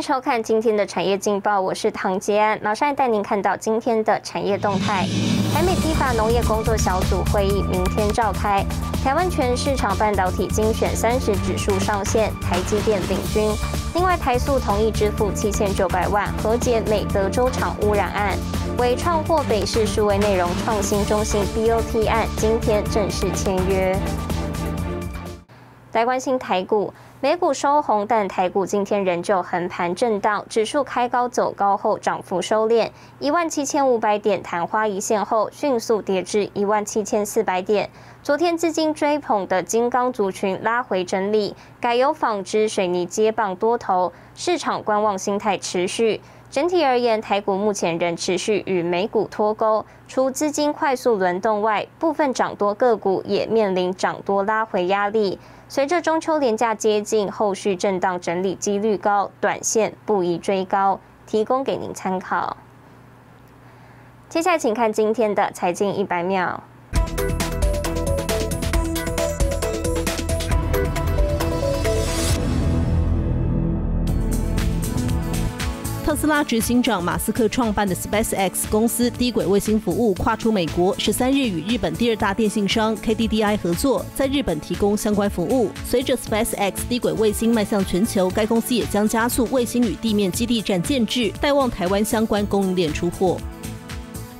[0.00, 5.06] 收看今天的产业劲报，我是唐杰安，马上带您看到今天的产业动态。
[5.52, 8.64] 台美批发农业工作小组会议明天召开，
[9.04, 13.50] 台湾全市场半导体精选三十指数上线，台积电领军。
[13.94, 18.38] 另外，台塑同意支付七千九百万和解美德州厂污染案，
[18.78, 23.98] 伟创获北市数位内容创新中心 BOT 案，今天正式签约。
[25.92, 26.94] 来关心台股。
[27.22, 32.88] 美股收红，但台股今天仍旧横盘震荡，指数开高走高后涨幅收敛，
[33.18, 37.90] 一万七千五百点昙花一现后迅速跌至一万七千四百点。
[38.22, 46.22] 昨天资金追捧的金刚族群拉回整理，改由纺织、水泥接棒多头，市场观望心态持续。
[46.50, 55.38] 整体而言，台股目前仍持续与美股脱钩，除资金快速轮动外，部分涨多个股也面临涨多拉回压力。
[55.68, 62.56] 随着中秋连假接近，后续震荡整理几率高，短线不宜追高，提供给您参考。
[64.28, 66.64] 接下来，请看今天的财经一百秒。
[76.10, 85.70] 特斯拉执行长马斯克创办的 SpaceX 公司低轨卫星服务跨出美国，十三日与日本第二大电信商 KDDI 合作，在日本提供相关服务。
[85.86, 93.40] 随着 SpaceX 低轨卫星迈向全球，该公司也将加速卫星与地面基地站建制，带望台湾相关供应链出货。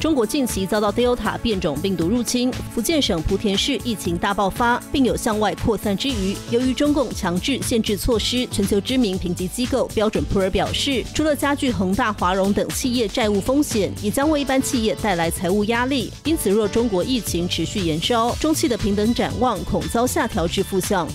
[0.00, 16.12] 中国近期遭到 Delta 变种病毒入侵，福建省莆田市疫情大爆发，并有向外扩散之余，由于中共强制限制措施，全球知名评级机构标准普尔表示，除了加剧恒大、华融等企业债务风险，也将为一般企业带来财务压力。
[16.24, 21.08] 因此，若中国疫情持续延烧，中期的平等展望恐遭下调至负向。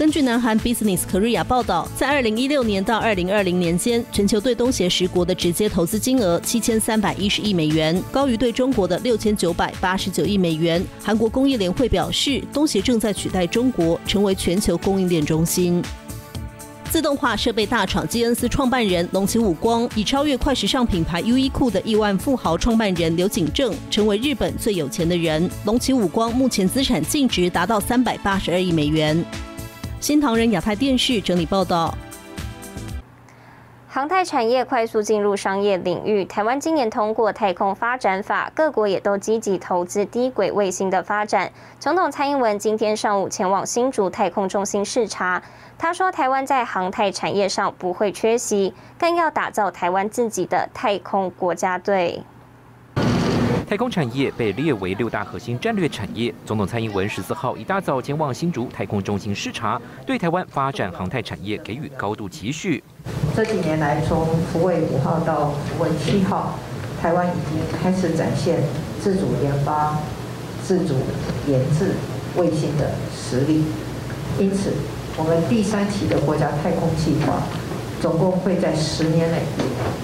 [0.00, 10.82] 根据南韩 Business Korea 报道，在二零一六年到二零二零年间，全球对东协十国的直接投资金额七千三百一十亿美元，高于对中国的六千九百八十九亿美元。
[11.02, 15.82] 韩国工业联会表示，东协正在取代中国成为全球供应链中心。
[16.90, 25.46] 自动化设备大厂基恩斯创办人龙崎武光，已超越快时尚品牌优衣库的亿万富豪创办人刘景正，成为日本最有钱的人。
[25.66, 29.22] 龙崎武光目前资产净值达到三百八十二亿美元。
[30.00, 31.94] 新唐人亚太电视整理报道：
[33.86, 36.24] 航太产业快速进入商业领域。
[36.24, 41.52] 台湾今年通过太空发展法，各国也都积极投资低轨卫星的发展。
[41.78, 45.42] 总统蔡英文今天上午前往新竹太空中心视察，
[45.76, 52.22] 他说：“台湾在航太产业上不会缺席，更要打造台湾自己的太空国家队。”
[53.68, 56.34] 太空产业被列为六大核心战略产业。
[56.44, 62.82] 总统蔡英文十四号一大早前往新竹太空中心视察，对台湾发展航太产业给予高度期许。
[63.34, 66.58] 这几年来，从福卫五号到福卫七号，
[67.00, 68.60] 台湾已经开始展现
[69.00, 69.96] 自主研发、
[70.64, 70.94] 自主
[71.46, 71.94] 研制
[72.36, 73.64] 卫星的实力。
[74.38, 74.72] 因此，
[75.16, 77.42] 我们第三期的国家太空计划，
[78.00, 79.42] 总共会在十年内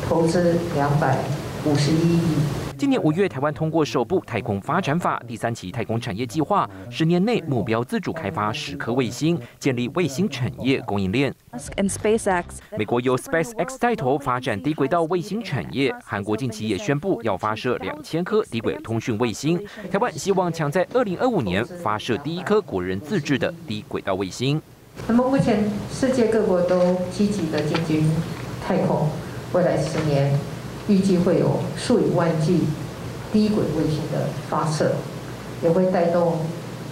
[0.09, 1.19] 投资两百
[1.65, 2.66] 五十一亿。
[2.79, 11.35] 今年五月，台湾通过首部太空发展法第三期太空产业计划，十年内目标自主开发十颗卫星，建立卫星产业供应链。
[12.77, 19.59] 美国由 SpaceX 带头发展低轨道卫星产业，韩国近期也宣布要发射两千颗低轨通讯卫星。
[19.91, 24.61] 台湾希望抢在二零二五年发射第一颗国人自制的低轨道卫星。
[25.09, 28.11] 那么目前世界各国都积极的进军
[28.67, 29.09] 太空，
[29.55, 30.39] 未来十年。
[30.89, 32.61] 预计会有数以万计
[33.33, 34.93] 低轨卫星的发射，
[35.63, 36.39] 也会带动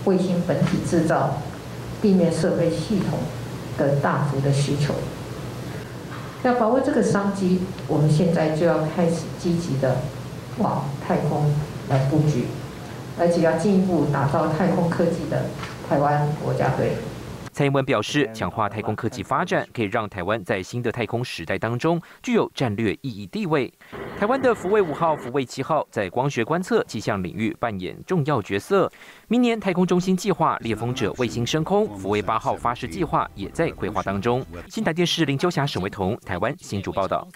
[0.04, 1.38] 卫星本体制造、
[2.02, 3.18] 地面设备系统
[3.78, 4.94] 的大幅的需求。
[6.42, 9.96] 要把握这个商机，我们现在就要开始积极的
[10.58, 11.50] 往太空
[11.88, 12.46] 来布局，
[13.18, 15.44] 而且要进一步打造太空科技的
[15.88, 16.96] 台湾国家队。
[17.54, 23.72] 蔡英文表示，强化太空科技发展，可以让台湾在新的太空时代当中具有战略意义地位。
[24.18, 28.90] 台湾的福卫五号、福卫七号在光学观测气象领域扮演重要角色。
[29.28, 34.44] 明年太空中心计划猎风者卫星升空，福卫八号发射计划也在规划当中。
[34.68, 37.28] 新台电视林秋霞、沈维彤，台湾新主报道。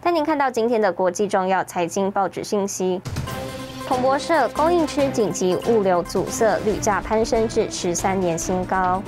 [0.00, 3.00] 带您看到今天的国际重要财经报纸信息。
[3.86, 9.02] 彭博社供应区紧急物流阻塞，铝价攀升至十三年新高。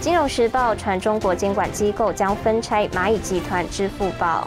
[0.00, 4.46] 金融时报传中国监管机构将分拆蚂蚁集团支付宝。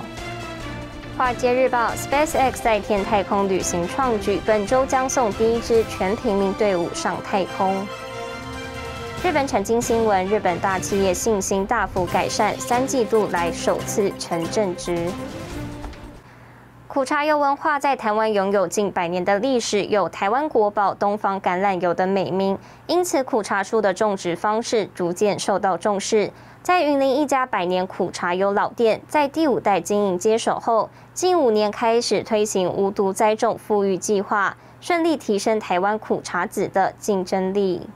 [1.17, 7.87] 华尔街日报 SpaceX 在天太空旅行创举，本周将送第一支全平民队伍上太空。
[9.23, 15.09] 日本产经新闻：日本大企业信心大幅改善，三季度来首次呈正值。
[16.97, 22.57] 苦茶油文化在台湾拥有近百年的历史，有“台湾国宝”东方橄榄油的美名，
[22.87, 26.31] 因此苦茶树的种植方式逐渐受到重视。
[26.63, 37.87] 在云林一家百年苦茶油老店，在第五代经营接手后，近五年开始推行无毒栽种富裕计划，顺利提升台湾苦茶籽的竞争力。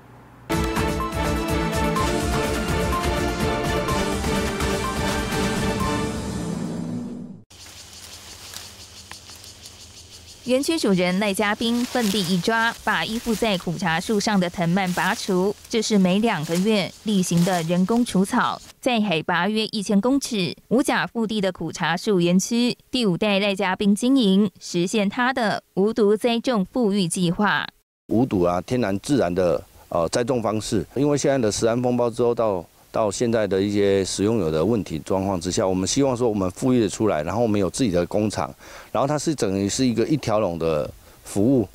[10.46, 15.56] 园区主人赖家斌奋力一抓，把依附在苦茶树上的藤蔓拔除。
[15.70, 18.60] 这是每两个月例行的人工除草。
[18.80, 27.68] 在海拔约一千公尺、无甲腹地的苦茶树园区，第五代赖家斌经营，实现他的无毒栽种富裕计划。
[28.08, 30.84] 无毒啊，天然自然的呃栽种方式。
[30.96, 32.66] 因为现在的石安风暴之后到。
[32.92, 38.54] 到现在的一些使用有的问题状况之下，我们希望说我们富裕的出来，然后我们有自己的工厂，
[38.92, 40.90] 然后它是等于是一个一条龙的
[41.24, 41.68] 服务。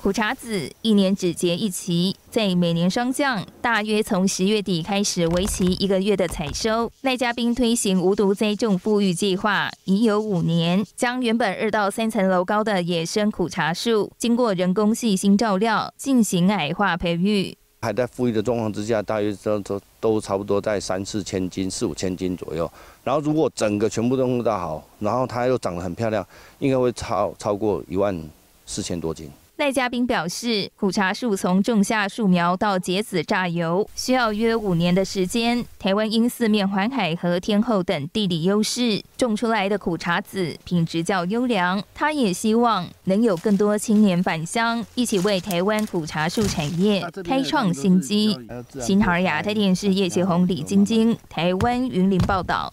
[0.00, 6.90] 苦茶籽一年只结一期，在每年霜降，大约从十月底开始，为期一个月的采收。
[7.00, 17.58] 赖家斌推行无毒栽种富裕计划已有五年，将原本二到三层楼高的野生苦茶树，经过人工细心照料，进行矮化培育。
[17.80, 22.70] 还在富裕的状况之下，大约都都都差不多在三四千斤、四五千斤左右。
[23.04, 26.26] 然后如果整个全部都弄到好，然后它又长得很漂亮，
[26.58, 28.20] 应该会超超过一万
[28.66, 29.30] 四千多斤。
[29.58, 35.64] 赖嘉宾表示，苦茶树从种下树苗到结籽榨油，需要约五年的时间。
[35.80, 41.82] 台湾因四面环海和天后等地理优势，种出来的苦茶籽品质较优良。
[41.92, 48.38] 他也希望能有更多青年返乡，一起为台湾苦茶树产业开创新机。
[48.80, 52.72] 新唐亚太电视叶启宏、李晶晶，台湾云林报道。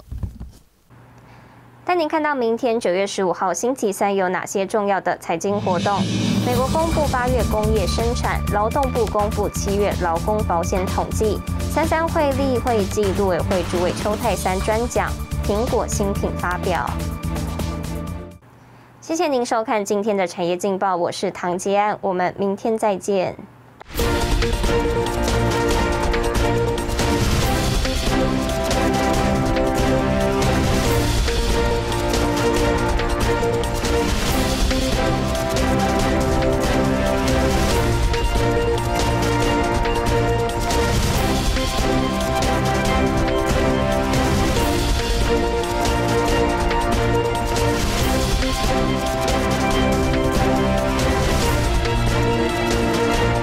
[1.85, 6.01] 带您看到明天九月十五号星期三有哪些重要的财经活动？
[6.43, 11.39] 美国公布八月工业生产，劳动部公布七月劳工保险统计。
[11.59, 15.11] 三三会例会暨陆委会主委邱泰三专讲
[15.45, 16.89] 苹果新品发表。
[18.99, 23.37] 谢谢您收看今天的产业劲报，我是唐杰安，我们明天再见。